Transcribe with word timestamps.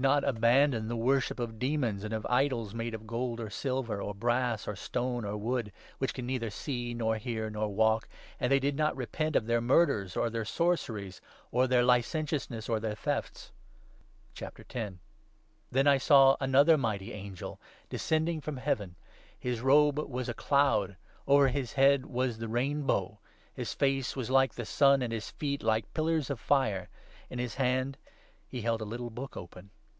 not 0.00 0.22
abandon 0.22 0.86
the 0.86 0.94
worship 0.94 1.40
of' 1.40 1.58
demons, 1.58 2.04
and 2.04 2.14
of 2.14 2.24
idols 2.30 2.72
made 2.72 2.94
of 2.94 3.04
gold 3.04 3.40
or 3.40 3.50
silver 3.50 4.00
or 4.00 4.14
brass 4.14 4.68
or 4.68 4.76
stone 4.76 5.24
or 5.24 5.36
wood, 5.36 5.72
which 5.98 6.14
can 6.14 6.24
neither 6.24 6.50
see, 6.50 6.94
nor 6.94 7.16
hear, 7.16 7.50
nor 7.50 7.66
walk'; 7.68 8.06
and 8.40 8.52
they 8.52 8.60
did 8.60 8.76
not 8.76 8.94
repent 8.94 9.34
of 9.34 9.46
their 9.46 9.60
murders, 9.60 10.16
or 10.16 10.30
their 10.30 10.44
sorceries, 10.44 11.20
or 11.50 11.66
their 11.66 11.82
licentiousness, 11.82 12.68
or 12.68 12.78
their 12.78 12.94
thefts. 12.94 13.50
Then 15.72 15.88
I 15.88 15.98
saw 15.98 16.36
another 16.40 16.78
mighty 16.78 17.12
angel, 17.12 17.60
descending 17.88 18.40
from 18.40 18.58
Heaven. 18.58 18.94
His 19.36 19.60
robe 19.60 19.98
was 19.98 20.28
a 20.28 20.34
cloud; 20.34 20.96
over 21.26 21.48
his 21.48 21.72
head 21.72 22.06
was 22.06 22.38
the 22.38 22.46
rainbow; 22.48 23.18
his 23.52 23.74
face 23.74 24.14
was 24.14 24.30
like 24.30 24.54
the 24.54 24.64
sun, 24.64 25.02
and 25.02 25.12
his 25.12 25.28
feet 25.28 25.60
like 25.64 25.92
pillars 25.92 26.30
of 26.30 26.38
fire; 26.38 26.88
in 27.28 27.40
his 27.40 27.56
hand 27.56 27.98
he 28.46 28.60
held 28.62 28.80
a 28.80 28.84
little 28.86 29.10
book 29.10 29.36
open. 29.36 29.70